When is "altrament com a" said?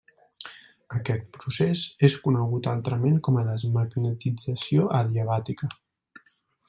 2.73-3.43